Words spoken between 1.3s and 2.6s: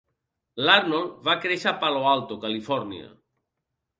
créixer a Palo Alto,